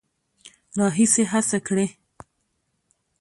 [0.79, 1.87] راهیسې هڅه کړې